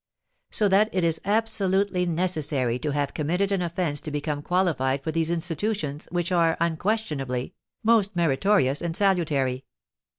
[0.49, 5.11] So that it is absolutely necessary to have committed an offence to become qualified for
[5.11, 9.63] these institutions, which are, unquestionably, most meritorious and salutary.